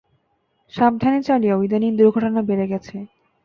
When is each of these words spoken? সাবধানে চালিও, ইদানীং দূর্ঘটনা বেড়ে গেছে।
সাবধানে 0.73 1.19
চালিও, 1.23 1.57
ইদানীং 1.63 1.91
দূর্ঘটনা 1.97 2.41
বেড়ে 2.49 2.65
গেছে। 2.67 2.95